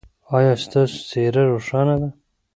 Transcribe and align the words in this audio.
ایا 0.35 0.53
ستاسو 0.63 0.97
څیره 1.09 1.43
روښانه 1.51 1.95
ده؟ 2.01 2.09